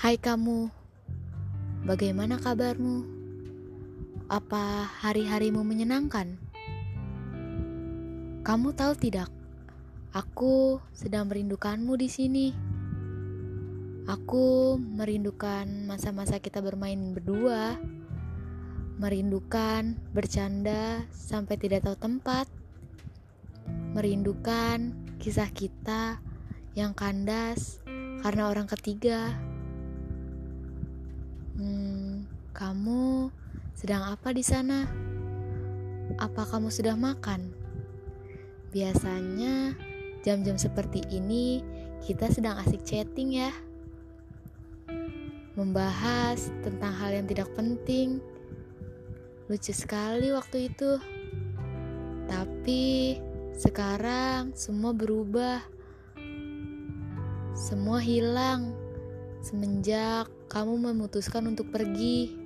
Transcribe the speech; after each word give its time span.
Hai 0.00 0.16
kamu, 0.16 0.72
bagaimana 1.84 2.40
kabarmu? 2.40 3.04
Apa 4.32 4.88
hari-harimu 5.04 5.60
menyenangkan? 5.60 6.40
Kamu 8.40 8.72
tahu 8.72 8.96
tidak, 8.96 9.28
aku 10.16 10.80
sedang 10.96 11.28
merindukanmu 11.28 12.00
di 12.00 12.08
sini. 12.08 12.48
Aku 14.08 14.80
merindukan 14.80 15.68
masa-masa 15.84 16.40
kita 16.40 16.64
bermain 16.64 17.12
berdua, 17.12 17.76
merindukan 18.96 20.00
bercanda 20.16 21.04
sampai 21.12 21.60
tidak 21.60 21.84
tahu 21.84 22.00
tempat, 22.00 22.48
merindukan 23.92 24.96
kisah 25.20 25.52
kita 25.52 26.24
yang 26.72 26.96
kandas 26.96 27.84
karena 28.24 28.48
orang 28.48 28.64
ketiga. 28.64 29.49
Hmm, 31.58 32.30
kamu 32.54 33.34
sedang 33.74 34.06
apa 34.06 34.30
di 34.30 34.44
sana? 34.46 34.86
Apa 36.22 36.46
kamu 36.46 36.70
sudah 36.70 36.94
makan? 36.94 37.50
Biasanya 38.70 39.74
jam-jam 40.22 40.54
seperti 40.54 41.02
ini 41.10 41.58
kita 42.06 42.30
sedang 42.30 42.54
asik 42.62 42.86
chatting 42.86 43.34
ya. 43.42 43.50
Membahas 45.58 46.54
tentang 46.62 46.94
hal 46.94 47.18
yang 47.18 47.26
tidak 47.26 47.50
penting. 47.58 48.22
Lucu 49.50 49.74
sekali 49.74 50.30
waktu 50.30 50.70
itu. 50.70 51.02
Tapi 52.30 53.18
sekarang 53.58 54.54
semua 54.54 54.94
berubah. 54.94 55.66
Semua 57.58 57.98
hilang 57.98 58.70
semenjak 59.40 60.28
kamu 60.52 60.92
memutuskan 60.92 61.48
untuk 61.48 61.72
pergi. 61.72 62.36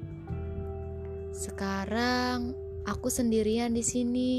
Sekarang 1.35 2.55
aku 2.87 3.11
sendirian 3.11 3.75
di 3.75 3.83
sini. 3.83 4.33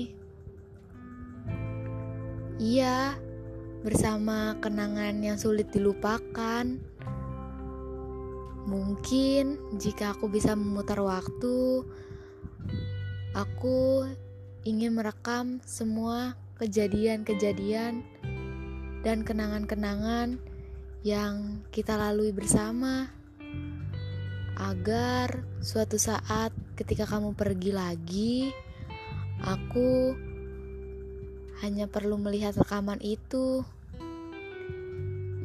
Iya, 2.56 3.20
bersama 3.84 4.56
kenangan 4.64 5.20
yang 5.20 5.36
sulit 5.36 5.67
dilupakan. 5.75 6.66
Mungkin 8.66 9.78
jika 9.78 10.16
aku 10.16 10.31
bisa 10.31 10.56
memutar 10.56 10.97
waktu, 11.03 11.84
aku 13.36 14.08
ingin 14.66 14.95
merekam 14.95 15.62
semua 15.67 16.34
kejadian-kejadian 16.58 18.02
dan 19.03 19.22
kenangan-kenangan 19.22 20.42
yang 21.06 21.61
kita 21.70 21.94
lalui 22.02 22.34
bersama, 22.34 23.06
agar 24.58 25.45
suatu 25.62 26.02
saat 26.02 26.50
ketika 26.73 27.06
kamu 27.06 27.38
pergi 27.38 27.70
lagi, 27.70 28.50
aku 29.45 30.17
hanya 31.62 31.86
perlu 31.86 32.17
melihat 32.17 32.58
rekaman 32.58 32.97
itu. 33.06 33.62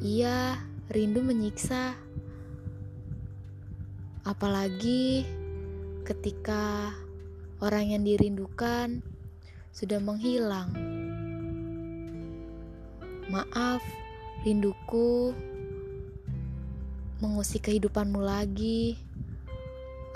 Iya, 0.00 0.56
rindu 0.89 1.20
menyiksa, 1.20 1.92
apalagi 4.24 5.28
ketika 6.08 6.89
orang 7.61 7.92
yang 7.92 8.02
dirindukan 8.08 9.05
sudah 9.77 10.00
menghilang. 10.00 10.72
Maaf, 13.28 13.84
rinduku 14.41 15.36
mengusik 17.20 17.69
kehidupanmu 17.69 18.25
lagi. 18.25 18.97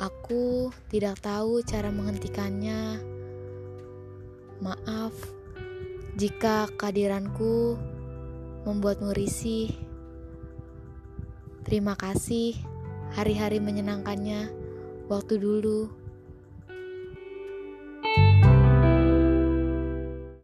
Aku 0.01 0.73
tidak 0.89 1.21
tahu 1.21 1.61
cara 1.61 1.93
menghentikannya. 1.93 2.99
Maaf 4.65 5.13
jika 6.17 6.67
kehadiranku 6.81 7.77
membuatmu 8.65 9.13
risih. 9.13 9.69
Terima 11.69 11.93
kasih 11.93 12.57
hari-hari 13.13 13.61
menyenangkannya 13.61 14.49
waktu 15.13 15.37
dulu. 15.37 16.04